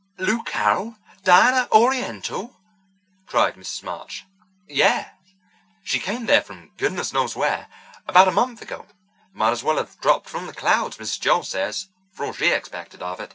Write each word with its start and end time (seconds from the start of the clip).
"Lou 0.17 0.41
Carroll 0.41 0.95
dying 1.23 1.55
at 1.55 1.71
Oriental!" 1.71 2.59
cried 3.27 3.53
Mrs. 3.53 3.83
March. 3.83 4.25
"Yes. 4.67 5.13
She 5.83 5.99
came 5.99 6.25
there 6.25 6.41
from 6.41 6.71
goodness 6.77 7.13
knows 7.13 7.35
where, 7.35 7.67
about 8.07 8.27
a 8.27 8.31
month 8.31 8.63
ago—might 8.63 9.51
as 9.51 9.63
well 9.63 9.77
have 9.77 10.01
dropped 10.01 10.27
from 10.27 10.47
the 10.47 10.53
clouds, 10.55 10.97
Mrs. 10.97 11.19
Joel 11.19 11.43
says, 11.43 11.89
for 12.11 12.25
all 12.25 12.33
she 12.33 12.47
expected 12.49 13.03
of 13.03 13.19
it. 13.19 13.29